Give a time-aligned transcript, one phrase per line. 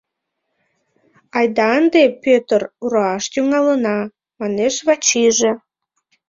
[1.37, 3.97] —Айда ынде, Пӧтыр, руаш тӱҥалына!—
[4.39, 5.51] манеш Вачийже.